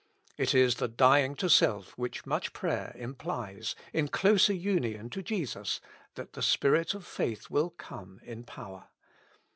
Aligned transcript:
It 0.35 0.55
is 0.55 0.77
the 0.77 0.87
dying 0.87 1.35
to 1.35 1.47
self 1.47 1.95
which 1.95 2.25
much 2.25 2.53
prayer 2.53 2.91
implies, 2.97 3.75
in 3.93 4.07
closer 4.07 4.51
union 4.51 5.11
to 5.11 5.21
Jesus, 5.21 5.79
that 6.15 6.33
the 6.33 6.41
spirit 6.41 6.95
of 6.95 7.05
faith 7.05 7.51
will 7.51 7.69
come 7.69 8.19
in 8.23 8.43
power. 8.43 8.87